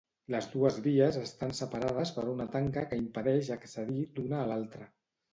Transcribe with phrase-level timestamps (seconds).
[0.33, 4.89] Les dues vies estan separades per una tanca que impedeix accedir d'una a l'altra.